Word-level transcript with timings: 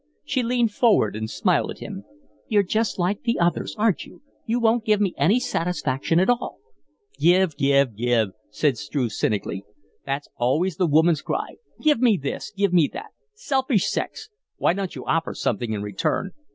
She 0.23 0.41
leaned 0.41 0.71
forward 0.71 1.15
and 1.15 1.29
smiled 1.29 1.69
at 1.69 1.77
him. 1.77 2.05
"You're 2.47 2.63
just 2.63 2.97
like 2.97 3.21
the 3.21 3.37
others, 3.37 3.75
aren't 3.77 4.03
you? 4.03 4.23
You 4.47 4.59
won't 4.59 4.83
give 4.83 4.99
me 4.99 5.13
any 5.15 5.39
satisfaction 5.39 6.19
at 6.19 6.27
all." 6.27 6.57
"Give, 7.19 7.55
give, 7.55 7.95
give," 7.95 8.29
said 8.49 8.79
Struve, 8.79 9.11
cynically. 9.13 9.63
"That's 10.03 10.27
always 10.37 10.77
the 10.77 10.87
woman's 10.87 11.21
cry. 11.21 11.57
Give 11.83 11.99
me 11.99 12.17
this 12.17 12.51
give 12.57 12.73
me 12.73 12.89
that. 12.93 13.11
Selfish 13.35 13.85
sex! 13.85 14.29
Why 14.57 14.73
don't 14.73 14.95
you 14.95 15.05
offer 15.05 15.35
something 15.35 15.71
in 15.71 15.83
return? 15.83 16.31